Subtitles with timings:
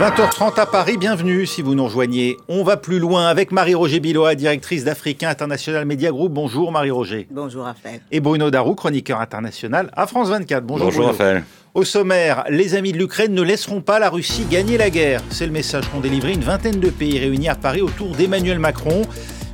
[0.00, 2.38] 20h30 à Paris, bienvenue si vous nous rejoignez.
[2.48, 6.32] On va plus loin avec Marie-Roger Biloa, directrice d'Africain International Media Group.
[6.32, 7.28] Bonjour Marie-Roger.
[7.30, 8.00] Bonjour Raphaël.
[8.10, 10.64] Et Bruno Darou, chroniqueur international à France 24.
[10.64, 11.44] Bonjour, Bonjour Raphaël.
[11.74, 15.20] Au sommaire, les amis de l'Ukraine ne laisseront pas la Russie gagner la guerre.
[15.28, 19.02] C'est le message qu'ont délivré une vingtaine de pays réunis à Paris autour d'Emmanuel Macron.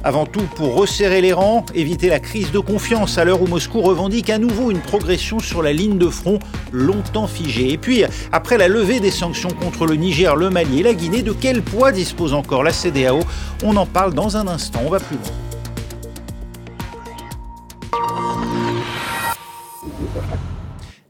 [0.05, 3.81] Avant tout, pour resserrer les rangs, éviter la crise de confiance à l'heure où Moscou
[3.81, 6.39] revendique à nouveau une progression sur la ligne de front
[6.73, 7.73] longtemps figée.
[7.73, 11.23] Et puis, après la levée des sanctions contre le Niger, le Mali et la Guinée,
[11.23, 13.21] de quel poids dispose encore la CDAO
[13.65, 14.81] On en parle dans un instant.
[14.85, 15.46] On va plus loin.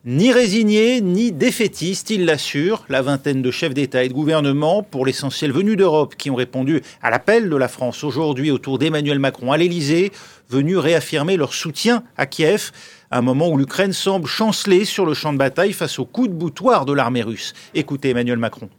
[0.08, 5.04] Ni résigné, ni défaitiste, il l'assure, la vingtaine de chefs d'État et de gouvernement, pour
[5.04, 9.50] l'essentiel venus d'Europe, qui ont répondu à l'appel de la France aujourd'hui autour d'Emmanuel Macron
[9.50, 10.12] à l'Élysée,
[10.48, 12.70] venus réaffirmer leur soutien à Kiev,
[13.10, 16.28] à un moment où l'Ukraine semble chanceler sur le champ de bataille face au coup
[16.28, 17.52] de boutoir de l'armée russe.
[17.74, 18.70] Écoutez Emmanuel Macron.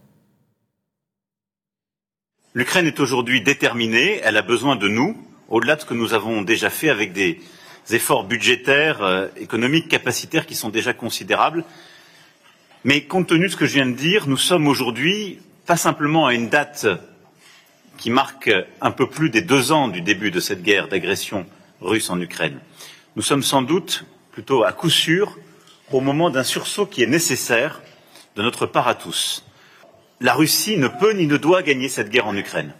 [2.54, 5.14] L'Ukraine est aujourd'hui déterminée, elle a besoin de nous,
[5.50, 7.38] au-delà de ce que nous avons déjà fait avec des
[7.90, 11.64] efforts budgétaires, euh, économiques, capacitaires qui sont déjà considérables.
[12.84, 16.26] Mais compte tenu de ce que je viens de dire, nous sommes aujourd'hui pas simplement
[16.26, 16.86] à une date
[17.98, 18.50] qui marque
[18.80, 21.46] un peu plus des deux ans du début de cette guerre d'agression
[21.80, 22.58] russe en Ukraine.
[23.16, 25.36] Nous sommes sans doute, plutôt à coup sûr,
[25.90, 27.82] au moment d'un sursaut qui est nécessaire
[28.36, 29.44] de notre part à tous.
[30.20, 32.72] La Russie ne peut ni ne doit gagner cette guerre en Ukraine,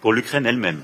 [0.00, 0.82] pour l'Ukraine elle-même.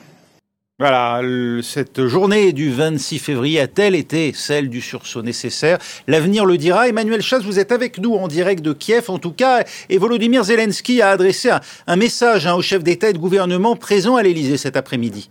[0.80, 1.20] Voilà,
[1.62, 5.78] cette journée du 26 février a-t-elle été celle du sursaut nécessaire?
[6.08, 6.88] L'avenir le dira.
[6.88, 10.42] Emmanuel Chasse, vous êtes avec nous en direct de Kiev, en tout cas, et Volodymyr
[10.42, 11.50] Zelensky a adressé
[11.86, 15.30] un, message hein, au chef d'État et de gouvernement présent à l'Élysée cet après-midi.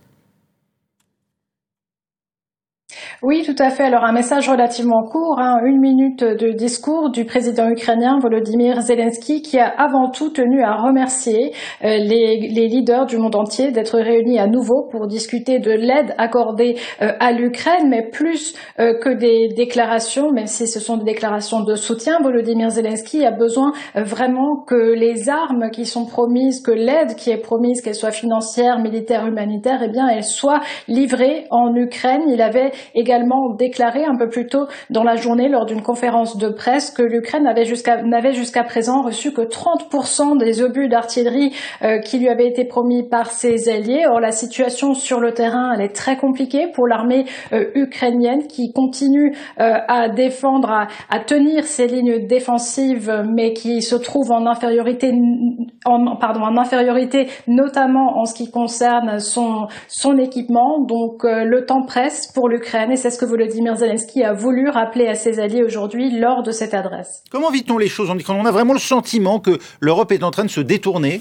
[3.26, 3.84] Oui, tout à fait.
[3.84, 9.42] Alors un message relativement court, hein, une minute de discours du président ukrainien Volodymyr Zelensky
[9.42, 11.54] qui a avant tout tenu à remercier
[11.86, 16.76] euh, les, leaders du monde entier d'être réunis à nouveau pour discuter de l'aide accordée
[17.02, 21.62] euh, à l'Ukraine, mais plus euh, que des déclarations, même si ce sont des déclarations
[21.62, 27.16] de soutien, Volodymyr Zelensky a besoin vraiment que les armes qui sont promises, que l'aide
[27.16, 30.60] qui est promise, qu'elle soit financière, militaire, humanitaire, eh bien, elle soit
[30.90, 32.24] livrée en Ukraine.
[32.28, 33.13] Il avait également
[33.58, 37.44] déclaré un peu plus tôt dans la journée lors d'une conférence de presse que l'Ukraine
[37.44, 38.04] n'avait jusqu'à
[38.34, 43.28] jusqu'à présent reçu que 30% des obus d'artillerie euh, qui lui avaient été promis par
[43.28, 44.06] ses alliés.
[44.10, 49.36] Or la situation sur le terrain est très compliquée pour l'armée euh, ukrainienne qui continue
[49.60, 50.70] euh, à défendre,
[51.10, 55.14] à, tenir ses lignes défensives, mais qui se trouve en infériorité,
[56.20, 60.80] pardon, en infériorité notamment en ce qui concerne son son équipement.
[60.82, 65.16] Donc le temps presse pour l'Ukraine c'est ce que Volodymyr Zelensky a voulu rappeler à
[65.16, 67.22] ses alliés aujourd'hui lord de cette adresse.
[67.30, 68.10] Comment vit-on les choses?
[68.10, 71.20] On a vraiment le sentiment que l'Europe est en train de se détourner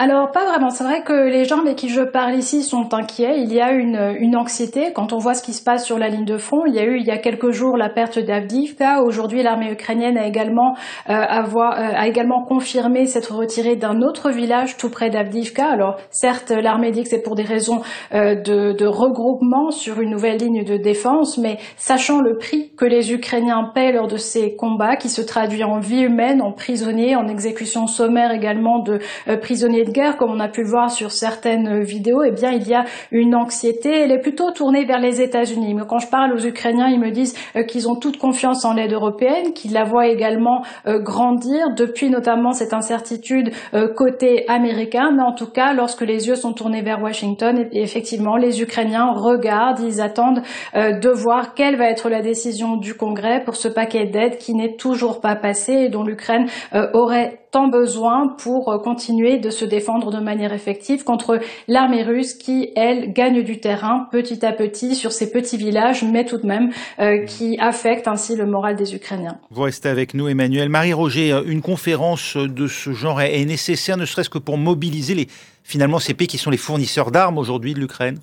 [0.00, 0.70] Alors pas vraiment.
[0.70, 3.40] C'est vrai que les gens avec qui je parle ici sont inquiets.
[3.40, 6.24] Il y a une, anxiété quand on voit ce qui se passe sur la ligne
[6.24, 6.66] de front.
[6.66, 9.02] Il y a eu il y a quelques jours la perte d'Avdivka.
[9.02, 10.76] Aujourd'hui, l'armée ukrainienne a également
[11.08, 15.66] euh, avoir, euh, a également confirmé s'être retirée d'un autre village tout près d'Avdivka.
[15.66, 17.82] Alors certes, l'armée dit que c'est pour des raisons
[18.14, 23.12] euh, de, regroupement sur une nouvelle ligne de défense, mais sachant le prix que les
[23.12, 27.26] Ukrainiens paient lors de ces combats, qui se traduit en vie humaine, en prisonniers, en
[27.26, 29.00] exécution sommaire également de
[29.40, 32.84] prisonniers comme on a pu le voir sur certaines vidéos, eh bien, il y a
[33.10, 33.90] une anxiété.
[33.90, 35.74] Elle est plutôt tournée vers les États-Unis.
[35.74, 38.74] Mais quand je parle aux Ukrainiens, ils me disent euh, qu'ils ont toute confiance en
[38.74, 45.10] l'aide européenne, qu'ils la voient également euh, grandir depuis notamment cette incertitude euh, côté américain.
[45.14, 49.80] Mais en tout cas, lorsque les yeux sont tournés vers Washington, effectivement, les Ukrainiens regardent,
[49.80, 50.42] ils attendent
[50.74, 54.76] de voir quelle va être la décision du Congrès pour ce paquet d'aide qui n'est
[54.76, 56.46] toujours pas passé et dont l'Ukraine
[56.92, 62.34] aurait tant besoin pour euh, continuer de se défendre de manière effective contre l'armée russe
[62.34, 66.46] qui, elle, gagne du terrain petit à petit sur ces petits villages, mais tout de
[66.46, 66.70] même
[67.00, 69.40] euh, qui affecte ainsi le moral des Ukrainiens.
[69.50, 70.68] Vous restez avec nous, Emmanuel.
[70.68, 75.26] Marie-Roger, euh, une conférence de ce genre est nécessaire, ne serait-ce que pour mobiliser les,
[75.64, 78.20] finalement ces pays qui sont les fournisseurs d'armes aujourd'hui de l'Ukraine?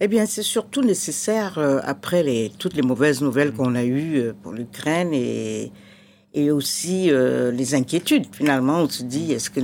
[0.00, 4.50] Eh bien, c'est surtout nécessaire après les, toutes les mauvaises nouvelles qu'on a eues pour
[4.50, 5.70] l'Ukraine et,
[6.34, 8.26] et aussi euh, les inquiétudes.
[8.32, 9.60] Finalement, on se dit, est-ce que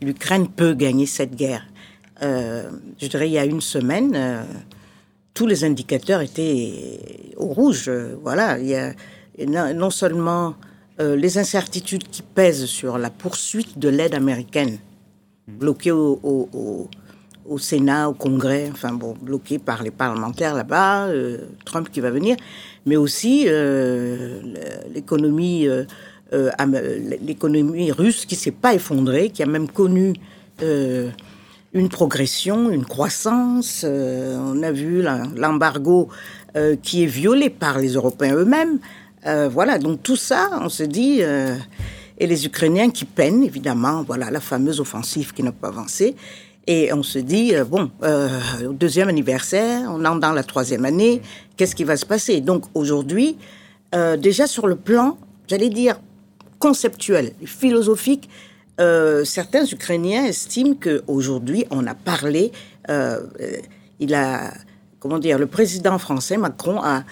[0.00, 1.64] l'Ukraine peut gagner cette guerre?
[2.22, 2.70] Euh,
[3.00, 4.42] Je dirais, il y a une semaine, euh,
[5.34, 7.00] tous les indicateurs étaient
[7.36, 7.90] au rouge.
[8.22, 8.92] voilà, il y a
[9.46, 10.54] non, seulement
[10.98, 14.78] les incertitudes qui pèsent sur la poursuite de l'aide américaine,
[15.48, 16.20] bloquée au,
[17.46, 21.08] au, Sénat, au Congrès, enfin bon, bloquée par les parlementaires là-bas,
[21.64, 22.36] Trump qui va venir,
[22.86, 24.40] mais aussi euh,
[24.92, 25.84] l'économie euh,
[27.22, 30.14] l'économie russe qui s'est pas effondrée, qui a même connu
[30.62, 33.84] une progression, une croissance.
[33.84, 35.02] on a vu
[35.36, 36.08] l'embargo
[36.82, 38.78] qui est violé par les Européens eux-mêmes.
[39.50, 41.20] voilà, donc tout ça, on se dit
[42.22, 46.14] et les Ukrainiens qui peinent, évidemment, voilà, la fameuse offensive qui n'a pas avancé.
[46.66, 48.28] Et on se dit, euh, bon, euh,
[48.70, 51.22] deuxième anniversaire, on entre dans la troisième année,
[51.56, 52.40] qu'est-ce qui va se passer?
[52.40, 53.36] Donc aujourd'hui,
[53.94, 55.18] euh, déjà sur le plan,
[55.48, 56.00] j'allais dire,
[56.58, 58.28] conceptuel, philosophique,
[59.24, 62.50] certains Ukrainiens estiment qu'aujourd'hui, on a parlé,
[64.00, 64.52] il a,
[64.98, 67.04] comment dire, le président français, Macron, a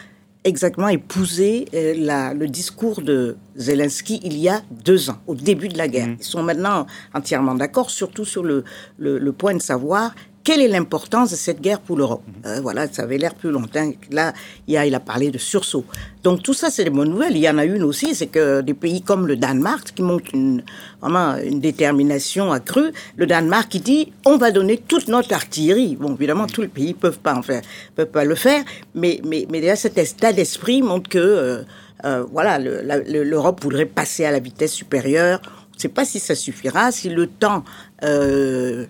[0.44, 5.76] exactement épousé euh, le discours de Zelensky il y a deux ans, au début de
[5.76, 6.08] la guerre.
[6.08, 6.16] Mmh.
[6.20, 8.64] Ils sont maintenant entièrement d'accord, surtout sur le,
[8.98, 12.34] le, point de savoir quelle est l'importance de cette guerre pour l'Europe mhm.
[12.46, 13.90] euh, Voilà, ça avait l'air plus longtemps.
[14.10, 14.32] Là,
[14.66, 15.84] il a, il a parlé de sursaut.
[16.22, 17.36] Donc tout ça, c'est des bonnes nouvelles.
[17.36, 20.34] Il y en a une aussi, c'est que des pays comme le Danemark, qui montrent
[20.34, 20.62] une,
[21.00, 25.96] vraiment une détermination accrue, le Danemark qui dit on va donner toute notre artillerie.
[25.96, 27.62] Bon, évidemment, tous les pays peuvent pas en faire,
[27.94, 28.62] peuvent pas le faire,
[28.94, 31.62] mais mais mais déjà cet état d'esprit montre que euh,
[32.04, 35.40] euh, voilà, l'Europe voudrait passer à la vitesse supérieure.
[35.44, 37.64] On ne sait pas si ça suffira, si le temps
[38.04, 38.86] euh,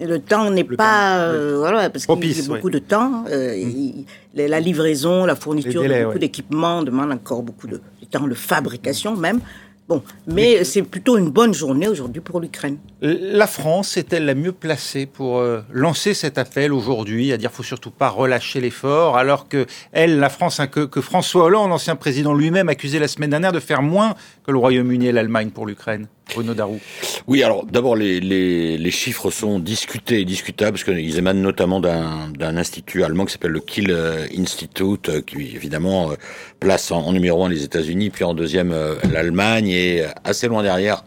[0.00, 3.24] le temps n'est pas euh, voilà parce qu'il y a beaucoup de temps.
[3.30, 4.04] Euh, mm.
[4.34, 7.80] la livraison, la fourniture de beaucoup d'équipements demande encore beaucoup de,
[8.10, 9.40] temps de fabrication même.
[9.88, 12.78] Bon, mais c'est plutôt une bonne journée aujourd'hui pour l'Ukraine.
[13.02, 17.62] La France est-elle la mieux placée pour euh, lancer cet appel aujourd'hui, à dire faut
[17.62, 21.94] surtout pas relâcher l'effort, alors que elle, la France, hein, que, que, François Hollande, l'ancien
[21.94, 25.66] président lui-même, accusait la semaine dernière de faire moins que le Royaume-Uni et l'Allemagne pour
[25.66, 26.80] l'Ukraine Bruno Darou?
[27.26, 31.80] Oui, alors d'abord les, les, les, chiffres sont discutés et discutables parce qu'ils émanent notamment
[31.80, 36.12] d'un institut allemand qui s'appelle le Kiel euh, Institute, euh, qui évidemment
[36.60, 38.74] place en, numéro un les États-Unis, puis en deuxième
[39.12, 41.04] l'Allemagne et assez loin derrière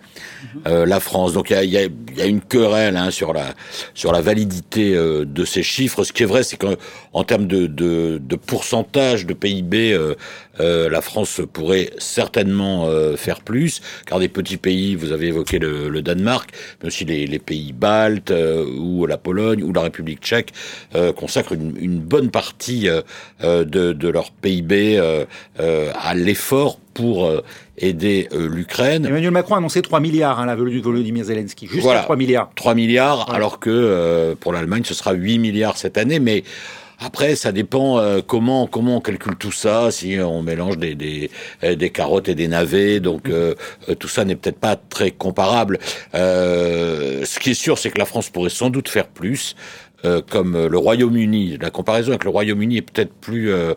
[0.66, 0.84] mhm.
[0.84, 1.34] la France.
[1.34, 1.88] Donc il y a
[2.20, 3.54] il y a une querelle hein, sur la
[3.94, 6.04] sur la validité euh, de ces chiffres.
[6.04, 10.16] Ce qui est vrai, c'est qu'en termes de, de, de, pourcentage de PIB, euh,
[10.60, 15.60] euh, la France pourrait certainement euh, faire plus, car des petits pays, vous avez évoqué
[15.60, 16.52] le, le Danemark,
[16.82, 18.34] mais aussi les, les pays baltes
[18.78, 20.54] ou la Pologne ou la République tchèque
[21.16, 22.88] consacrent une, une, bonne partie
[23.42, 25.00] de, de, leur PIB
[25.58, 27.32] à l'effort pour
[27.78, 29.06] aider l'Ukraine.
[29.06, 32.52] Emmanuel Macron a annoncé 3 milliards, hein, la Volodymyr Zelensky, juste voilà, 3 milliards.
[32.56, 36.44] 3 milliards, alors que pour l'Allemagne, ce sera 8 milliards cette année, mais
[37.00, 39.90] après, ça dépend euh, comment comment on calcule tout ça.
[39.90, 41.32] Si on mélange des des,
[41.64, 43.56] euh, des carottes et des navets, donc euh,
[44.00, 45.80] tout ça n'est peut-être pas très comparable.
[46.14, 49.56] ce qui est sûr, c'est que la France pourrait sans doute faire plus.
[50.06, 51.58] Euh, comme euh, le Royaume-Uni.
[51.60, 53.74] La comparaison avec le Royaume-Uni est peut-être plus euh,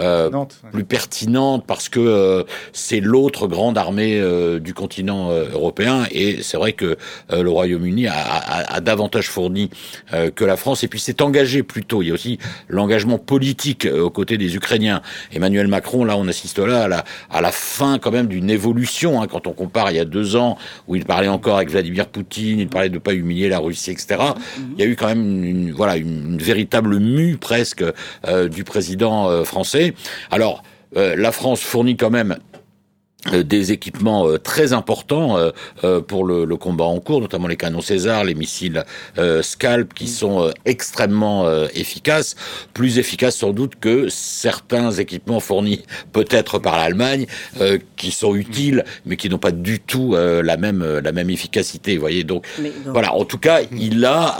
[0.00, 0.28] euh
[0.72, 4.20] plus pertinente parce que c'est l'autre grande armée
[4.60, 6.96] du continent européen et c'est vrai que
[7.32, 9.70] le Royaume-Uni a, a, a, davantage fourni
[10.34, 12.02] que la France et puis s'est engagé plutôt.
[12.02, 12.38] Il y a aussi
[12.68, 15.02] l'engagement politique aux côtés des Ukrainiens.
[15.32, 19.20] Emmanuel Macron, là, on assiste là à la, à la fin quand même d'une évolution.
[19.20, 20.56] Hein, quand on compare il y a deux ans
[20.88, 24.16] où il parlait encore avec Vladimir Poutine, il parlait de pas humilier la Russie, etc.
[24.18, 24.62] Mm-hmm.
[24.76, 27.84] Il y a eu quand même une voilà une, véritable mue presque
[28.26, 29.94] euh, du président euh, français.
[30.30, 30.62] Alors
[30.96, 32.36] euh, la France fournit quand même
[33.30, 35.36] des équipements très importants
[36.08, 38.82] pour le, combat en cours, notamment les canons César, les missiles
[39.42, 42.34] Scalp, qui sont extrêmement efficaces,
[42.72, 45.82] plus efficaces sans doute que certains équipements fournis
[46.14, 47.26] peut-être par l'Allemagne,
[47.96, 51.96] qui sont utiles, mais qui n'ont pas du tout la même la même efficacité.
[51.96, 52.46] Vous voyez, donc,
[52.86, 53.12] voilà.
[53.12, 54.38] En tout cas, il a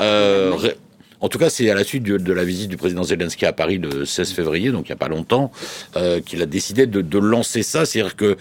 [1.20, 3.78] en tout cas, c'est à la suite de, la visite du président Zelensky à Paris
[3.78, 5.50] le 16 février, donc il n'y a pas longtemps,
[5.96, 8.36] euh, qu'il a décidé de, lancer ça, c'est-à-dire que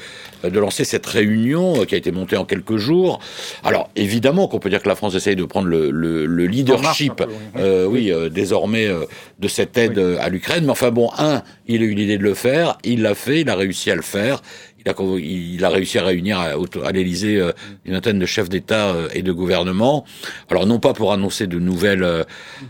[0.46, 3.20] euh, de lancer cette réunion euh, qui a été montée en quelques jours.
[3.64, 7.22] Alors évidemment qu'on peut dire que la France essaye de prendre le, leadership,
[7.56, 8.88] oui, désormais
[9.40, 10.64] de cette aide à l'Ukraine.
[10.64, 13.50] Mais enfin bon, un, il a eu l'idée de le faire, il l'a fait, il
[13.50, 14.42] a réussi à le faire
[14.86, 16.54] il a, il a réussi à réunir à,
[16.86, 17.52] à l'Élysée euh,
[17.86, 20.06] une vingtaine de chefs d'État euh, et de gouvernement.
[20.50, 22.24] Alors non pas pour annoncer de nouvelles, euh,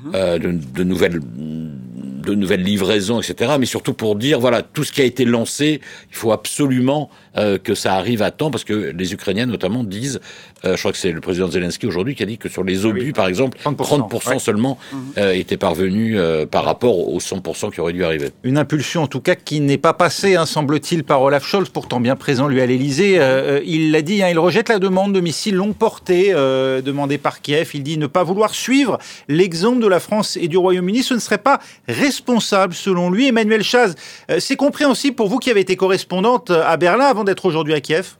[0.04, 0.40] mhm.
[0.40, 5.02] de, de, nouvelles, de nouvelles livraisons, etc., mais surtout pour dire voilà tout ce qui
[5.02, 9.14] a été lancé, il faut absolument euh, que ça arrive à temps, parce que les
[9.14, 10.20] Ukrainiens notamment disent,
[10.66, 12.88] euh, je crois que c'est le président Zelensky aujourd'hui qui a dit que sur les
[12.88, 15.00] obus, par exemple, 30%, seulement mhm.
[15.20, 16.18] euh, étaient parvenus
[16.50, 18.32] par rapport aux 100% qui auraient dû arriver.
[18.44, 22.00] Une impulsion en tout cas qui n'est pas passée, hein, semble-t-il, par Olaf Scholz, pourtant
[22.00, 23.20] bien présent lui à l'Elysée.
[23.66, 27.70] il l'a dit, hein, il rejette la demande de missiles longue portée demandée par Kiev.
[27.76, 31.04] Il dit ne pas vouloir suivre l'exemple de la France et du Royaume-Uni.
[31.04, 33.28] Ce ne serait pas responsable selon lui.
[33.28, 33.96] Emmanuel Chaz,
[34.40, 38.18] c'est compréhensible pour vous qui avez été correspondante à Berlin d'être aujourd'hui à Kiev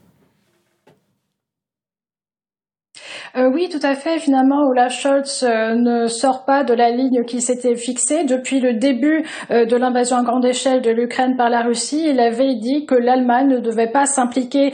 [3.36, 4.18] euh, Oui, tout à fait.
[4.18, 8.74] Finalement, Olaf Scholz euh, ne sort pas de la ligne qui s'était fixée depuis le
[8.74, 12.06] début euh, de l'invasion à grande échelle de l'Ukraine par la Russie.
[12.08, 14.72] Il avait dit que l'Allemagne ne devait pas s'impliquer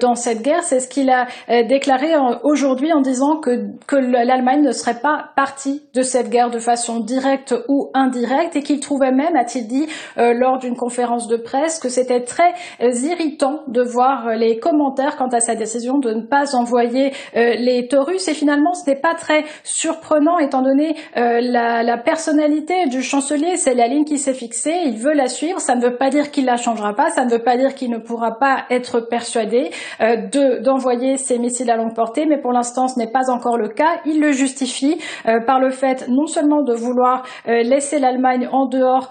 [0.00, 0.62] dans cette guerre.
[0.62, 1.26] C'est ce qu'il a
[1.64, 2.08] déclaré
[2.42, 7.00] aujourd'hui en disant que, que l'Allemagne ne serait pas partie de cette guerre de façon
[7.00, 9.86] directe ou indirecte et qu'il trouvait même, a-t-il dit
[10.16, 15.40] lors d'une conférence de presse, que c'était très irritant de voir les commentaires quant à
[15.40, 17.88] sa décision de ne pas envoyer les
[18.28, 23.74] Et finalement ce n'est pas très surprenant étant donné euh, la, personnalité du chancelier, c'est
[23.74, 26.44] la ligne qui s'est fixée, il veut la suivre, ça ne veut pas dire qu'il
[26.44, 30.16] la changera pas, ça ne veut pas dire qu'il ne pourra pas être persuadé euh,
[30.16, 33.68] de d'envoyer ses missiles à longue portée, mais pour l'instant ce n'est pas encore le
[33.68, 38.66] cas, il le justifie euh, par le fait non seulement de vouloir laisser l'Allemagne en
[38.66, 39.10] dehors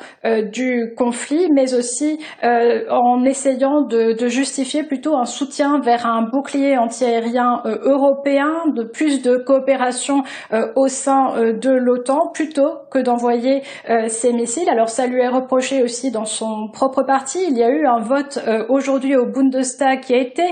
[0.51, 7.61] du conflit, mais aussi en essayant de, justifier plutôt un soutien vers un bouclier antiaérien
[7.65, 14.07] européen de plus de coopération euh, au sein euh, de l'OTAN plutôt que d'envoyer euh,
[14.07, 14.69] ces missiles.
[14.69, 17.39] Alors ça lui est reproché aussi dans son propre parti.
[17.49, 20.43] Il y a eu un vote aujourd'hui au Bundestag qui a été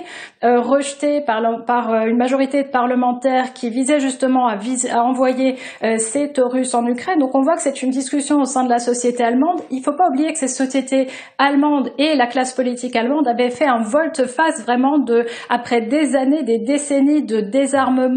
[0.42, 4.56] rejeté par, une majorité de parlementaires qui visait justement à,
[4.92, 5.56] à envoyer
[5.98, 7.20] ces Taurus en Ukraine.
[7.20, 9.62] Donc on voit que c'est une discussion au sein de la société allemande.
[9.70, 13.50] Il ne faut pas oublier que ces sociétés allemandes et la classe politique allemande avaient
[13.50, 18.15] fait un volte-face vraiment de, après des années, des décennies de désarmement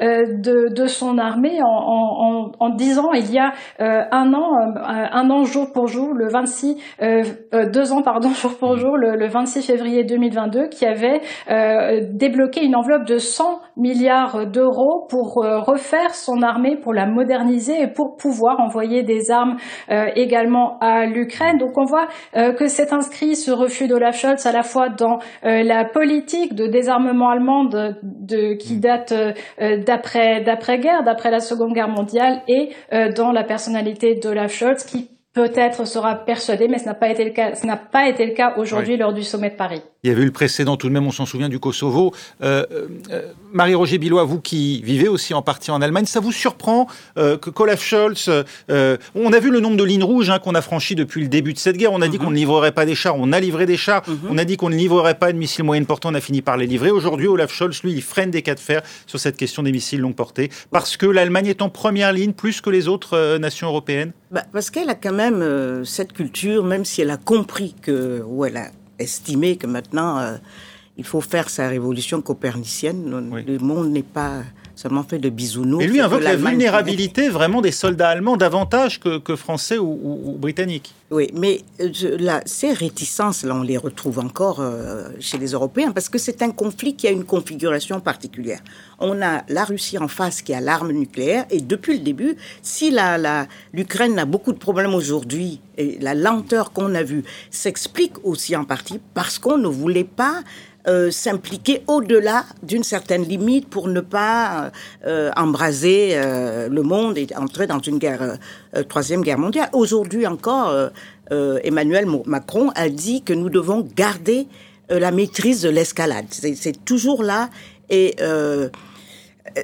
[0.00, 4.54] euh, de, de, son armée en, en, en, disant il y a euh, un an,
[4.54, 6.76] euh, un an jour pour jour, le 26,
[7.72, 11.20] deux ans pardon jour pour jour, le, le 26 février 2022, qui avait
[12.12, 17.86] débloqué une enveloppe de 100 milliards d'euros pour refaire son armée, pour la moderniser et
[17.88, 19.56] pour pouvoir envoyer des armes
[19.88, 21.58] également à l'Ukraine.
[21.58, 25.84] Donc on voit que c'est inscrit ce refus d'Olaf Scholz à la fois dans la
[25.84, 28.80] politique de désarmement allemande de, qui mm.
[28.80, 29.14] date
[29.78, 35.10] d'après d'après-guerre, d'après la Seconde Guerre mondiale, et euh, dans la personnalité d'Olaf Scholz, qui
[35.34, 38.32] peut-être sera persuadé, mais ce n'a pas été le cas, ce n'a pas été le
[38.32, 39.82] cas aujourd'hui lors du sommet de Paris.
[40.04, 42.14] Il y avait eu le précédent, tout de même, on s'en souvient du Kosovo.
[42.40, 42.64] Euh,
[43.10, 46.86] euh, Marie-Roger Billois, vous qui vivez aussi en partie en Allemagne, ça vous surprend
[47.18, 48.30] euh, que Olaf Scholz,
[48.70, 51.28] euh, on a vu le nombre de lignes rouges hein, qu'on a franchies depuis le
[51.28, 51.92] début de cette guerre.
[51.92, 52.24] On a dit mhm.
[52.26, 54.08] qu'on ne livrerait pas des chars, on a livré des chars.
[54.08, 54.18] Mhm.
[54.30, 56.56] On a dit qu'on ne livrerait pas de missiles moyenne portée, on a fini par
[56.56, 56.92] les livrer.
[56.92, 60.00] Aujourd'hui, Olaf Scholz, lui, il freine des cas de fer sur cette question des missiles
[60.00, 63.66] longue portée parce que l'Allemagne est en première ligne plus que les autres euh, nations
[63.66, 64.12] européennes.
[64.30, 68.22] Bah, parce qu'elle a quand même euh, cette culture, même si elle a compris que,
[68.24, 70.36] ou elle a estimé que maintenant euh,
[70.96, 73.30] il faut faire sa révolution copernicienne.
[73.46, 74.42] Le monde n'est pas
[74.78, 75.82] seulement fait de bisounours.
[75.82, 80.94] Et lui invoque la vulnérabilité vraiment des soldats allemands davantage que, français ou, britanniques.
[81.10, 85.90] Oui, mais euh, là, ces réticences, là, on les retrouve encore euh, chez les Européens
[85.90, 88.60] parce que c'est un conflit qui a une configuration particulière.
[89.00, 92.94] On a la Russie en face qui a l'arme nucléaire et depuis le début, si
[93.72, 98.54] l'Ukraine la, a beaucoup de problèmes aujourd'hui et la lenteur qu'on a vue s'explique aussi
[98.54, 100.42] en partie parce qu'on ne voulait pas
[100.88, 104.72] euh, s'impliquer au-delà d'une certaine limite pour ne pas
[105.06, 108.38] euh, embraser euh, le monde et entrer dans une guerre,
[108.88, 109.68] troisième guerre mondiale.
[109.74, 110.74] Aujourd'hui encore,
[111.30, 114.46] Emmanuel Macron a dit que nous devons garder
[114.88, 116.26] la maîtrise de l'escalade.
[116.30, 117.50] C'est toujours là
[117.90, 118.16] et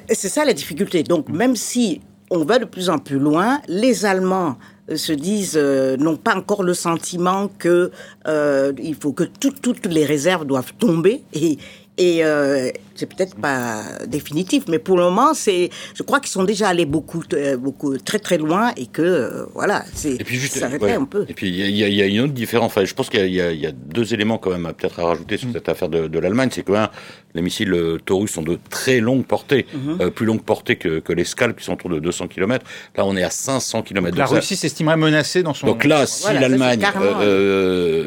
[0.09, 1.01] c'est ça la difficulté.
[1.01, 4.57] Donc même si on va de plus en plus loin, les Allemands
[4.93, 7.91] se disent euh, n'ont pas encore le sentiment que
[8.27, 11.57] euh, il faut que toutes les réserves doivent tomber et,
[11.97, 16.43] et euh, c'est peut-être pas définitif, mais pour le moment, c'est, je crois qu'ils sont
[16.43, 20.17] déjà allés beaucoup, euh, beaucoup, très très loin et que euh, voilà, c'est,
[20.49, 21.25] ça un peu.
[21.29, 22.67] Et puis il y, y, a une autre différence.
[22.67, 25.47] Enfin, je pense qu'il y, y, a deux éléments quand même peut-être à rajouter sur
[25.47, 25.53] mm.
[25.53, 26.73] cette affaire de, de l'Allemagne, c'est que
[27.35, 30.09] les missiles euh, Taurus sont de très longue portée, mm-hmm.
[30.09, 32.65] plus longue portée que, que les Scalp qui sont autour de 200 km.
[32.95, 34.17] Là, on est à 500 km.
[34.17, 35.67] la Russie s'estimerait menacée dans son.
[35.67, 36.81] Donc là, si l'Allemagne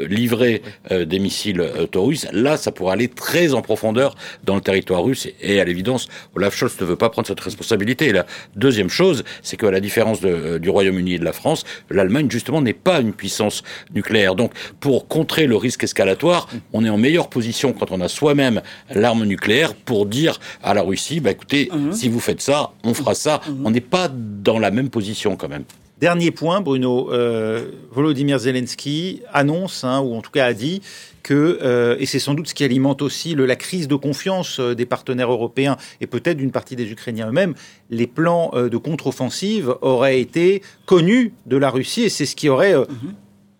[0.08, 5.28] livrait des missiles Taurus, là, ça pourrait aller très en profondeur dans le territoire russe
[5.40, 8.06] et à l'évidence, Olaf Scholz ne veut pas prendre cette responsabilité.
[8.06, 11.32] Et la deuxième chose, c'est qu'à la différence de, euh, du Royaume-Uni et de la
[11.32, 13.62] France, l'Allemagne, justement, n'est pas une puissance
[13.94, 14.34] nucléaire.
[14.34, 18.62] Donc, pour contrer le risque escalatoire, on est en meilleure position quand on a soi-même
[18.94, 21.92] l'arme nucléaire pour dire à la Russie, bah, écoutez, mhm.
[21.92, 23.40] si vous faites ça, on fera ça.
[23.48, 23.66] Mhm.
[23.66, 25.64] On n'est pas dans la même position quand même.
[26.00, 27.12] Dernier point, Bruno.
[27.12, 30.80] Euh, Volodymyr Zelensky annonce, hein, ou en tout cas a dit,
[31.28, 34.60] que, euh, et c'est sans doute ce qui alimente aussi le, la crise de confiance
[34.60, 37.54] euh, des partenaires européens et peut-être d'une partie des Ukrainiens eux-mêmes,
[37.90, 42.48] les plans euh, de contre-offensive auraient été connus de la Russie et c'est ce qui
[42.48, 43.14] aurait mhm.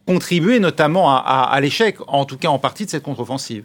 [0.06, 3.64] contribué notamment à, à l'échec, en tout cas en partie de cette contre-offensive.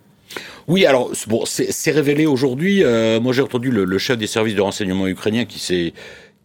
[0.67, 2.83] Oui, alors bon, c'est révélé aujourd'hui.
[2.83, 5.93] Euh, moi, j'ai entendu le, chef des services de renseignement ukrainien qui s'est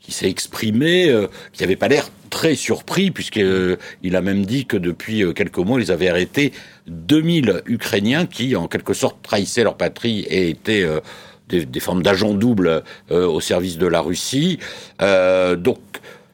[0.00, 3.76] qui s'est exprimé, euh, qui n'avait pas l'air très surpris, puisqu'il euh,
[4.10, 6.52] a même dit que depuis quelques mois, ils avaient arrêté
[6.86, 10.86] 2000 Ukrainiens qui, en quelque sorte, trahissaient leur patrie et étaient
[11.50, 14.58] des, formes d'agents doubles au service de la Russie.
[15.00, 15.78] donc,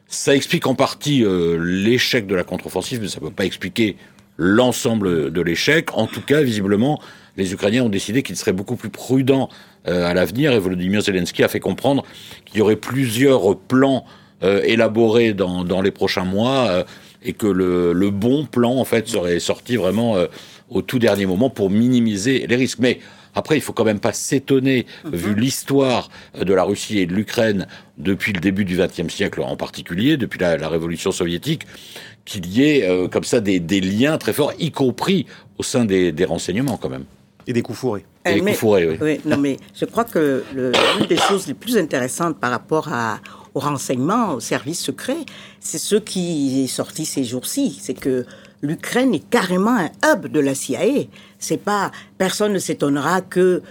[0.07, 1.25] ça explique en partie
[1.59, 3.97] l'échec de la contre-offensive, mais ça ne peut pas expliquer
[4.37, 5.89] l'ensemble de l'échec.
[5.97, 7.01] En tout cas, visiblement,
[7.37, 9.49] les Ukrainiens ont décidé qu'ils seraient beaucoup plus prudents
[9.87, 12.03] euh, à l'avenir et Volodymyr Zelensky a fait comprendre
[12.45, 14.05] qu'il y aurait plusieurs plans
[14.43, 16.83] euh, élaborés dans, dans, les prochains mois euh,
[17.23, 20.17] et que le, le, bon plan en fait serait sorti vraiment
[20.69, 22.79] au tout dernier moment pour minimiser les risques.
[22.79, 22.99] Mais
[23.33, 25.15] après, il faut quand même pas s'étonner, mhm.
[25.15, 29.55] vu l'histoire de la Russie et de l'Ukraine depuis le début du XXe siècle en
[29.55, 31.63] particulier, depuis la, la révolution soviétique,
[32.25, 35.25] qu'il y ait comme ça des, des, liens très forts, y compris
[35.57, 37.05] au sein des, des renseignements quand même.
[37.47, 38.05] Et des coups fourrés.
[38.25, 38.97] Et des coups fourrés, oui.
[39.01, 39.21] oui.
[39.25, 43.19] Non, mais je crois que l'une des choses les plus intéressantes par rapport à,
[43.53, 45.25] au renseignement, aux services secrets,
[45.59, 47.77] c'est ce qui est sorti ces jours-ci.
[47.81, 48.25] C'est que
[48.61, 51.05] l'Ukraine est carrément un hub de la CIA.
[51.39, 53.61] C'est pas, personne ne s'étonnera que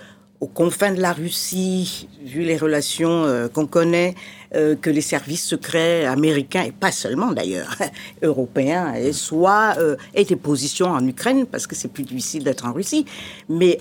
[0.44, 4.14] aux confins de la Russie, vu les relations euh, qu'on connaît,
[4.54, 7.76] euh, que les services secrets américains, et pas seulement d'ailleurs,
[8.22, 12.74] européens, soient euh, aient des positions en Ukraine, parce que c'est plus difficile d'être en
[12.74, 13.06] Russie.
[13.48, 13.78] Mais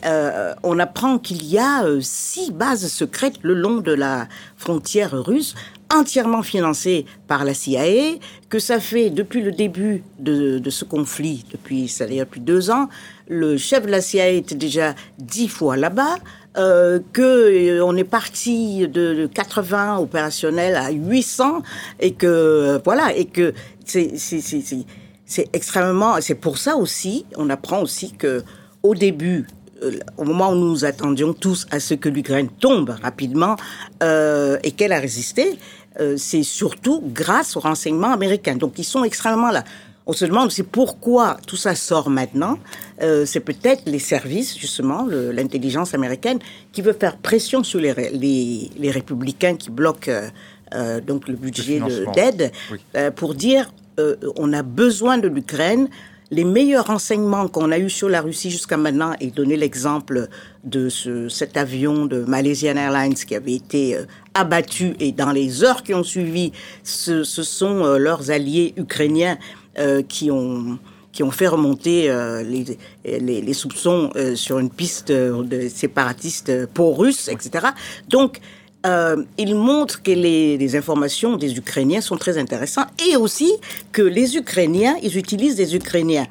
[0.64, 5.56] on apprend qu'il y a six bases secrètes le long de la frontière russe,
[5.94, 8.18] entièrement financées par la CIA,
[8.50, 12.46] que ça fait depuis le début de, ce conflit, depuis ça y a plus de
[12.46, 12.88] deux ans,
[13.28, 16.16] le chef de la CIA était déjà dix fois là-bas
[16.58, 21.64] euh, que euh, on est parti de 80 opérationnels à 800
[22.00, 23.54] et que euh, voilà et que
[23.86, 28.44] c'est c'est extrêmement c'est pour ça aussi on apprend aussi que
[28.84, 29.48] au début
[29.84, 33.56] euh, au moment où nous attendions tous à ce que l'Ukraine tombe rapidement
[34.02, 35.60] euh, et qu'elle a résisté,
[36.00, 38.56] euh, c'est surtout grâce aux renseignements américains.
[38.56, 39.64] Donc ils sont extrêmement là.
[40.06, 42.60] On se demande aussi pourquoi tout ça sort maintenant.
[43.02, 46.40] Euh, c'est peut-être les services, justement, l'intelligence américaine,
[46.74, 50.28] qui veut faire pression sur les, les, les républicains qui bloquent euh,
[50.74, 51.80] euh donc le budget
[52.16, 52.52] d'aide
[52.96, 55.88] euh, pour dire euh, on a besoin de l'Ukraine.
[56.32, 60.30] Les meilleurs renseignements qu'on a eus sur la Russie jusqu'à maintenant, et donner l'exemple
[60.64, 63.98] de ce, cet avion de Malaysian Airlines qui avait été
[64.34, 66.52] abattu, et dans les heures qui ont suivi,
[66.84, 69.63] ce, ce sont leurs alliés ukrainiens euh,
[70.08, 70.78] qui ont
[71.14, 72.78] qui ont fait remonter euh, les,
[73.20, 77.68] les, soupçons euh, sur une piste de séparatistes pro-russes, etc.
[78.10, 78.42] Donc,
[78.86, 83.54] euh, il montre que les, informations des Ukrainiens sont très intéressantes et aussi
[83.94, 86.26] que les Ukrainiens, ils utilisent des Ukrainiens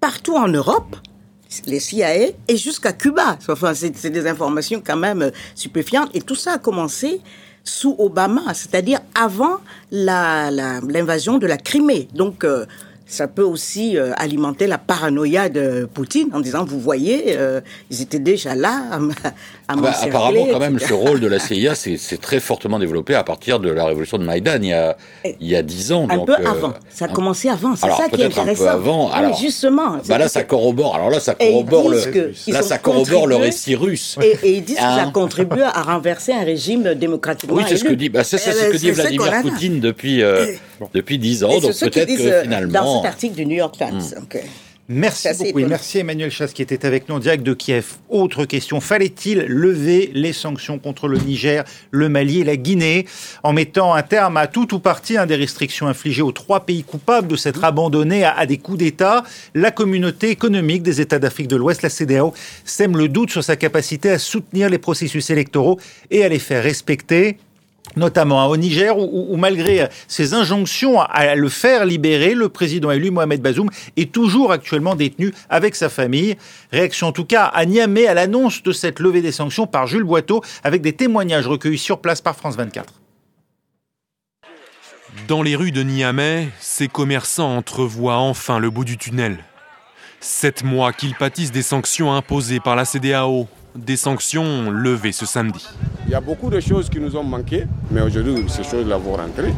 [0.00, 0.96] partout en Europe,
[1.66, 3.38] les CIA, et jusqu'à Cuba.
[3.48, 6.10] Enfin, c'est des informations quand même stupéfiantes.
[6.14, 7.20] Et tout ça a commencé
[7.64, 9.58] sous Obama, c'est-à-dire avant
[9.90, 12.08] l'invasion de la Crimée.
[12.14, 12.64] Donc, euh,
[13.08, 18.02] ça peut aussi euh, alimenter la paranoïa de Poutine en disant, vous voyez, euh, ils
[18.02, 19.00] étaient déjà là
[19.68, 23.14] à, à bah, Apparemment, quand même, ce rôle de la CIA s'est très fortement développé
[23.14, 26.06] à partir de la révolution de Maïdan il y a il y a dix ans.
[26.10, 26.74] Un donc, peu euh, avant.
[26.90, 27.76] Ça a commencé avant.
[27.76, 28.62] C'est ça qui est intéressant.
[28.62, 29.10] Un peu avant.
[29.10, 29.98] Alors, justement.
[30.08, 30.94] Bah là, ça corrobore.
[30.94, 32.32] Alors là, ça corrobore le.
[32.48, 34.16] Là, ça corrobore le récit russe.
[34.22, 34.94] Et, et ils disent hein?
[34.94, 38.08] que ça hein contribue à renverser un régime démocratiquement Oui, c'est ce que dit.
[38.08, 40.22] Bah, c'est ce que dit Vladimir Poutine depuis
[40.94, 41.58] depuis dix ans.
[41.60, 44.02] Donc peut-être que finalement cet article du New York Times.
[44.90, 45.68] Merci beaucoup.
[45.68, 47.96] merci Emmanuel Chasse qui était avec nous en direct de Kiev.
[48.08, 53.04] Autre question, fallait-il lever les sanctions contre le Niger, le Mali et la Guinée
[53.42, 56.84] en mettant un terme à tout ou partie hein, des restrictions infligées aux trois pays
[56.84, 59.24] coupables de s'être abandonnés à, à des coups d'État?
[59.54, 62.32] La communauté économique des États d'Afrique de l'Ouest, la CDAO,
[62.64, 65.78] sème le doute sur sa capacité à soutenir les processus électoraux
[66.10, 67.36] et à les faire respecter
[67.96, 73.40] notamment au Niger, où, malgré ses injonctions à le faire libérer, le président élu Mohamed
[73.40, 76.36] Bazoum est toujours actuellement détenu avec sa famille.
[76.72, 80.04] Réaction en tout cas à Niamey à l'annonce de cette levée des sanctions par Jules
[80.04, 82.94] Boiteau, avec des témoignages recueillis sur place par France 24.
[85.26, 89.38] Dans les rues de Niamey, ces commerçants entrevoient enfin le bout du tunnel.
[90.20, 95.66] Sept mois qu'ils pâtissent des sanctions imposées par la CDAO, des sanctions levées ce samedi.
[96.06, 99.12] Il y a beaucoup de choses qui nous ont manqué, mais aujourd'hui, ces choses-là vont
[99.16, 99.52] rentrer.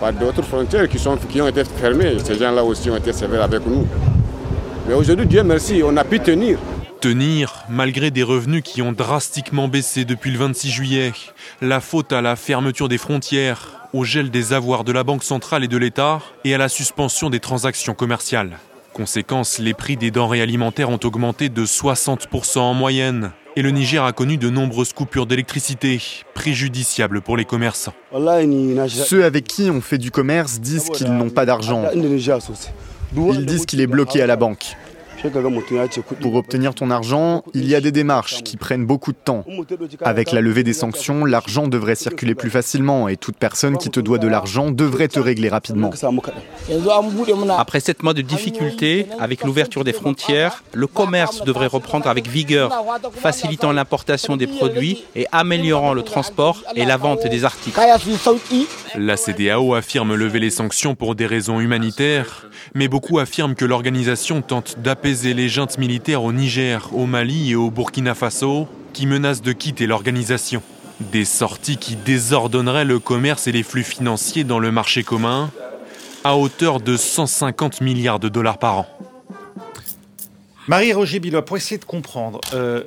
[0.00, 2.16] Pas d'autres frontières qui, sont, qui ont été fermées.
[2.24, 3.86] Ces gens-là aussi ont été sévères avec nous.
[4.86, 6.58] Mais aujourd'hui, Dieu merci, on a pu tenir.
[7.00, 11.12] Tenir, malgré des revenus qui ont drastiquement baissé depuis le 26 juillet.
[11.60, 15.64] La faute à la fermeture des frontières, au gel des avoirs de la Banque centrale
[15.64, 18.58] et de l'État et à la suspension des transactions commerciales.
[18.94, 23.32] Conséquence, les prix des denrées alimentaires ont augmenté de 60% en moyenne.
[23.56, 26.00] Et le Niger a connu de nombreuses coupures d'électricité,
[26.32, 27.92] préjudiciables pour les commerçants.
[28.88, 31.84] Ceux avec qui on fait du commerce disent qu'ils n'ont pas d'argent.
[33.16, 34.76] Ils disent qu'il est bloqué à la banque.
[36.20, 39.44] Pour obtenir ton argent, il y a des démarches qui prennent beaucoup de temps.
[40.02, 44.00] Avec la levée des sanctions, l'argent devrait circuler plus facilement et toute personne qui te
[44.00, 45.90] doit de l'argent devrait te régler rapidement.
[47.58, 52.70] Après sept mois de difficultés, avec l'ouverture des frontières, le commerce devrait reprendre avec vigueur,
[53.14, 57.80] facilitant l'importation des produits et améliorant le transport et la vente des articles.
[58.96, 64.42] La CDAO affirme lever les sanctions pour des raisons humanitaires, mais beaucoup affirment que l'organisation
[64.42, 69.42] tente d'apaiser les juntes militaires au Niger, au Mali et au Burkina Faso qui menacent
[69.42, 70.62] de quitter l'organisation.
[71.00, 75.50] Des sorties qui désordonneraient le commerce et les flux financiers dans le marché commun
[76.24, 78.86] à hauteur de 150 milliards de dollars par an.
[80.66, 82.82] Marie-Roger Bilot, pour essayer de comprendre, euh,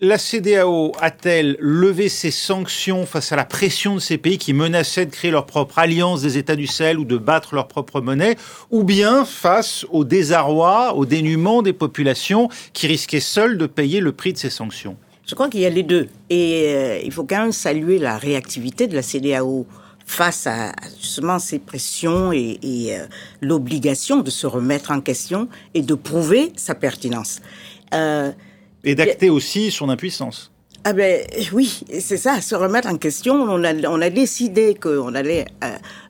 [0.00, 5.04] la CDAO a-t-elle levé ses sanctions face à la pression de ces pays qui menaçaient
[5.04, 8.36] de créer leur propre alliance des États du Sahel ou de battre leur propre monnaie,
[8.70, 14.12] ou bien face au désarroi, au dénuement des populations qui risquaient seules de payer le
[14.12, 14.96] prix de ces sanctions?
[15.26, 16.08] Je crois qu'il y a les deux.
[16.30, 19.66] Et euh, il faut quand même saluer la réactivité de la CDAO
[20.06, 23.04] face à justement ces pressions et, euh,
[23.42, 27.40] l'obligation de se remettre en question et de prouver sa pertinence.
[27.92, 28.32] Euh,
[28.84, 30.50] et d'acter aussi son impuissance.
[30.82, 33.34] Ah ben oui, c'est ça, se remettre en question.
[33.34, 35.68] On a, on a décidé qu'on allait euh,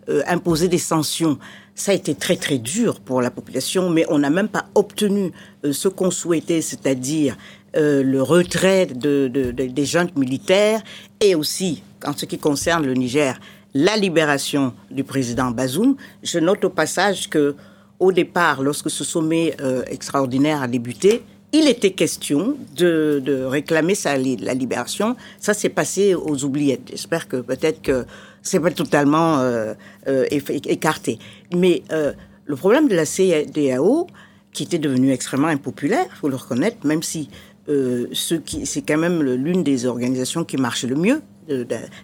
[0.09, 1.41] euh, imposer des sanctions.
[1.75, 5.33] Ça a été très très dur pour la population, mais on n'a même pas obtenu
[5.65, 7.37] euh, ce qu'on souhaitait, c'est-à-dire
[7.75, 10.83] le retrait de, de, des juntes militaires
[11.21, 13.39] et aussi, en ce qui concerne le Niger,
[13.75, 15.95] la libération du président Bazoum.
[16.25, 17.55] Je note au passage que,
[18.01, 19.57] au départ, lorsque ce sommet
[19.89, 21.23] extraordinaire a débuté,
[21.53, 25.17] il était question de, de réclamer sa, la libération.
[25.41, 26.89] Ça s'est passé aux oubliettes.
[26.91, 28.05] J'espère que peut-être que
[28.43, 29.75] c'est pas totalement euh,
[30.07, 30.27] euh,
[30.67, 31.19] écarté.
[31.55, 32.13] Mais euh,
[32.45, 34.07] le problème de la CDAO,
[34.53, 37.29] qui était devenue extrêmement impopulaire, faut le reconnaître, même si
[37.69, 41.23] euh, c'est quand même l'une des organisations qui marche le mieux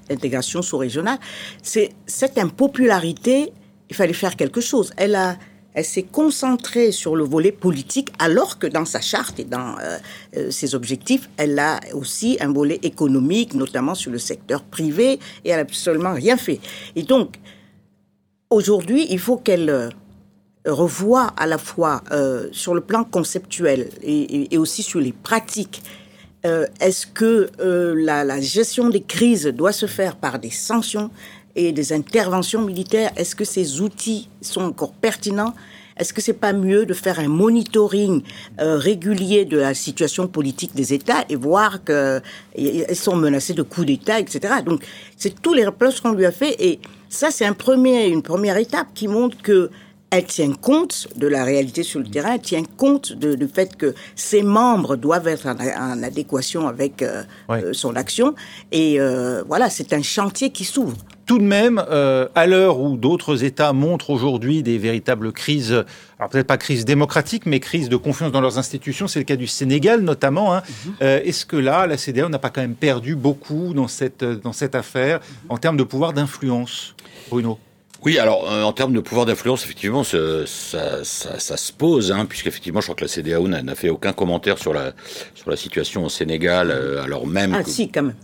[0.09, 1.19] d'intégration sous-régionale,
[1.63, 3.53] c'est cette impopularité.
[3.91, 4.93] Il fallait faire quelque chose.
[4.97, 5.37] Elle a
[5.77, 9.99] elle s'est concentrée sur le volet politique, alors que dans sa charte et dans euh,
[10.37, 15.51] euh, ses objectifs, elle a aussi un volet économique, notamment sur le secteur privé, et
[15.51, 16.61] elle n'a absolument rien fait.
[16.97, 17.37] Et donc,
[18.49, 19.91] aujourd'hui, il faut qu'elle euh,
[20.65, 22.03] revoie à la fois
[22.51, 25.81] sur le plan conceptuel et, aussi sur les pratiques
[26.81, 31.11] est-ce que la, la, gestion des crises doit se faire par des sanctions?
[31.57, 35.55] Et des interventions militaires, est-ce que ces outils sont encore pertinents?
[35.97, 38.23] Est-ce que c'est pas mieux de faire un monitoring
[38.61, 42.23] euh, régulier de la situation politique des États et voir qu'ils
[42.95, 44.57] sont menacés de coups d'État, etc.
[44.64, 44.85] Donc,
[45.16, 48.59] c'est tous les reproches qu'on lui a fait et ça, c'est un premier, une première
[48.59, 49.71] étape qui montre que
[50.11, 53.92] elle tient compte de la réalité sur le terrain, elle tient compte du fait que
[54.14, 58.35] ses membres doivent être en, adéquation avec euh, euh, son action.
[58.71, 58.99] Et
[59.49, 63.73] voilà, c'est un chantier qui s'ouvre tout de même, euh, à l'heure où d'autres États
[63.73, 65.85] montrent aujourd'hui des véritables crises,
[66.19, 69.35] alors peut-être pas crises démocratiques, mais crises de confiance dans leurs institutions, c'est le cas
[69.35, 70.62] du Sénégal notamment, hein.
[70.69, 70.93] mhm.
[71.03, 74.53] euh, est-ce que là, la CDAO n'a pas quand même perdu beaucoup dans cette, dans
[74.53, 75.51] cette affaire mhm.
[75.51, 76.95] en termes de pouvoir d'influence
[77.29, 77.59] Bruno?
[78.05, 82.81] Oui, alors en termes de pouvoir d'influence, effectivement, ça, ça, ça, se pose, hein, puisqu'effectivement,
[82.81, 84.93] je crois que la CDAO n'a fait aucun commentaire sur la,
[85.35, 87.53] sur la situation au Sénégal, euh, alors même...
[87.55, 88.15] Ah si, quand même.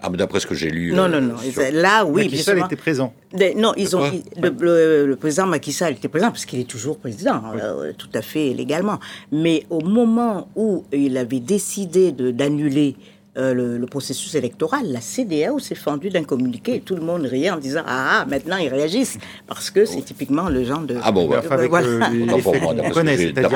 [0.00, 0.92] Ah, d'après ce que j'ai lu.
[0.92, 1.34] Non, euh, non, non.
[1.72, 2.24] Là, oui.
[2.24, 3.12] Macky Sall était présent.
[3.56, 4.02] non, ils ont.
[4.40, 8.54] Le, président Macky Sall était présent parce qu'il est toujours président, euh, tout à fait
[8.54, 9.00] légalement.
[9.32, 12.96] Mais au moment où il avait décidé d'annuler
[13.36, 17.50] euh, le, processus électoral, la CDAO s'est fendue d'un communiqué et tout le monde riait
[17.50, 19.18] en disant Ah, ah maintenant ils réagissent.
[19.46, 20.96] Parce que c'est typiquement le genre de.
[21.02, 21.64] Ah bon, bah, D'après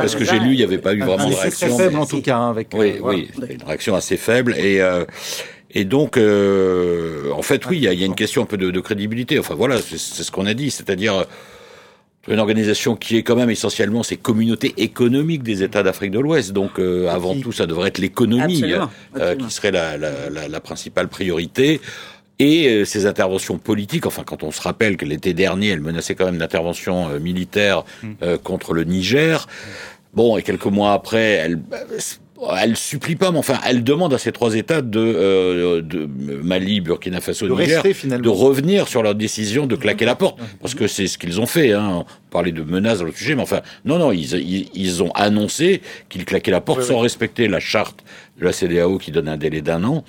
[0.09, 1.69] ce que j'ai lu, il n'y avait pas eu vraiment de réaction.
[1.69, 2.37] Très faible en tout cas.
[2.37, 4.55] Hein, avec, oui, oui, une réaction assez faible.
[4.57, 4.81] Et.
[5.75, 9.39] Et donc, euh, en fait, oui, il y, a, une question un peu de, crédibilité.
[9.39, 11.25] Enfin, voilà, c'est ce qu'on a dit, c'est-à-dire euh,
[12.29, 16.53] une organisation qui est quand même essentiellement ces communautés économiques des États d'Afrique de l'Ouest.
[16.53, 21.09] Donc, euh, avant tout, ça devrait être l'économie qui serait la, la, la, la, principale
[21.09, 21.81] priorité.
[22.39, 26.25] Et ces interventions politiques, enfin, quand on se rappelle que l'été dernier, elle menaçait quand
[26.25, 28.39] même d'intervention militaire mm.
[28.43, 29.47] contre le Niger.
[30.13, 31.61] Bon, et quelques mois après, elle
[32.59, 36.81] elle supplie pas, mais enfin, elle demande à ces trois États de, euh, de Mali,
[36.81, 40.87] Burkina Faso, de Niger, de revenir sur leur décision de claquer la porte, parce que
[40.87, 41.73] c'est ce qu'ils ont fait.
[41.73, 42.05] Hein.
[42.05, 44.35] On parlait de menaces dans le sujet, mais enfin, non, non, ils,
[44.75, 48.03] ils, ont annoncé qu'ils claquaient la porte sans respecter la charte
[48.39, 50.05] de la CDAO qui donne un délai d'un an.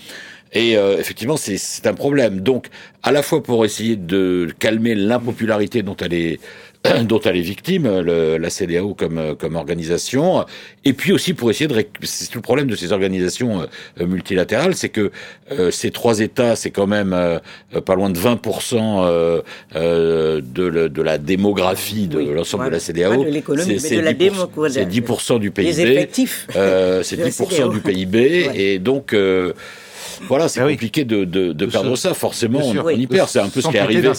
[0.53, 2.41] Et euh, effectivement, c'est un problème.
[2.41, 2.67] Donc,
[3.01, 6.39] à la fois pour essayer de calmer l'impopularité dont elle est
[7.05, 10.45] dont elle est victime, le, la CDAO comme, comme organisation,
[10.83, 11.85] et puis aussi pour essayer de...
[12.01, 13.61] C'est tout le problème de ces organisations
[14.01, 15.11] euh, multilatérales, c'est que
[15.51, 17.39] euh, ces trois États, c'est quand même euh,
[17.85, 19.41] pas loin de 20%
[19.73, 23.25] de, de la démographie de l'ensemble de la CDAO.
[24.69, 25.71] C'est 10%, du PIB.
[25.71, 29.15] c'est 10% du PIB, et donc...
[30.27, 32.13] Voilà, c'est ah compliqué de, de, de perdre ça.
[32.13, 33.29] Forcément, on, y perd.
[33.29, 34.11] C'est un peu ce qui est arrivé.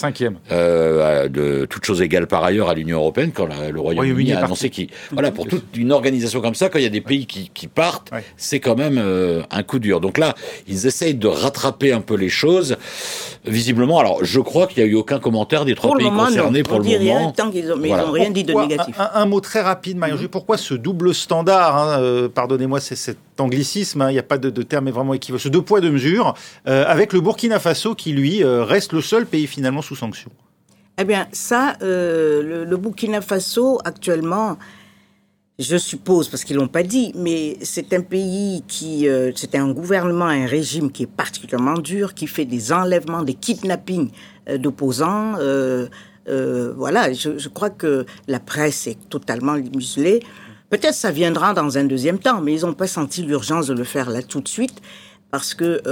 [0.53, 4.71] Euh, de toutes choses égales par ailleurs à l'Union européenne quand le Royaume-Uni a annoncé
[4.71, 4.89] qu'il.
[5.13, 7.67] Voilà, pour toute une organisation comme ça, quand il y a des pays qui, qui
[7.67, 10.01] partent, c'est quand même euh, un coup dur.
[10.01, 10.35] Donc là,
[10.69, 12.77] ils essayent de rattraper un peu les choses.
[13.47, 16.81] Visiblement, alors je crois qu'il n'y a eu aucun commentaire des trois pays concernés pour
[16.81, 17.33] le moment.
[17.33, 18.95] Tant qu'ils ont, mais ils n'ont rien dit de négatif.
[18.99, 20.17] Un, mot très rapide, Mario.
[20.17, 24.03] Mm Pourquoi ce double standard hein, euh, Pardonnez-moi, c'est cet anglicisme.
[24.03, 25.41] Hein, il n'y a pas de, de terme vraiment équivalent.
[25.41, 26.35] Ce deux poids deux mesures,
[26.67, 30.31] euh, avec le Burkina Faso qui lui euh, reste le seul pays finalement sous sanction.
[30.99, 34.57] Eh bien, ça, le, le Burkina Faso actuellement
[35.59, 39.71] je suppose, parce qu'ils l'ont pas dit, mais c'est un pays qui, euh, c'est un
[39.71, 44.11] gouvernement, un régime qui est particulièrement dur, qui fait des enlèvements, des kidnappings
[44.49, 45.35] euh, d'opposants.
[45.39, 45.87] Euh,
[46.29, 50.21] euh voilà, je, je, crois que la presse est totalement muselée.
[50.71, 53.85] Peut-être ça viendra dans un deuxième temps, mais ils n'ont pas senti l'urgence de le
[53.85, 54.81] faire là tout de suite
[55.31, 55.83] parce que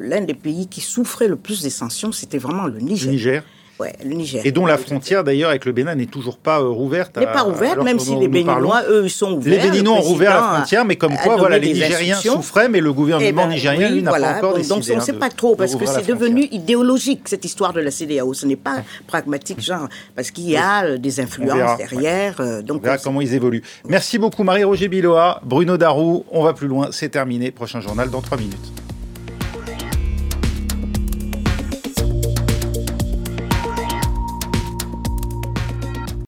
[0.00, 3.06] l'un des pays qui souffrait le plus des sanctions, c'était vraiment le Niger.
[3.06, 3.42] Le Niger.
[3.78, 4.42] Ouais, le Niger.
[4.44, 7.16] Et dont la frontière, d'ailleurs, avec le Bénin n'est toujours pas euh, rouverte.
[7.16, 9.62] N'est pas ouverte, même si les Béninois, eux, ils sont ouverts.
[9.62, 12.92] Les Béninois ont rouvert la frontière, mais comme quoi, voilà, les Nigériens souffraient, mais le
[12.92, 14.74] gouvernement eh ben, nigérien, lui, n'a pas encore décidé.
[14.74, 17.90] Donc, on ne sait pas trop, parce que c'est devenu idéologique, cette histoire de la
[17.90, 18.34] CDAO.
[18.34, 22.36] Ce n'est pas pragmatique, genre, parce qu'il y a euh, des influences derrière.
[22.40, 23.62] Euh, donc on verra comment ils évoluent.
[23.88, 26.24] Merci beaucoup, Marie-Roger Biloa, Bruno Darou.
[26.30, 27.50] On va plus loin, c'est terminé.
[27.50, 28.87] Prochain journal dans trois minutes.